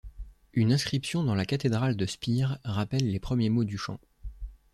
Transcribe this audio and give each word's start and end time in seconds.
Une 0.53 0.73
inscription 0.73 1.23
dans 1.23 1.35
la 1.35 1.45
cathédrale 1.45 1.95
de 1.95 2.07
Spire 2.07 2.57
rappelle 2.63 3.07
les 3.11 3.19
premiers 3.19 3.51
mots 3.51 3.65
du 3.65 3.77
chant. 3.77 3.99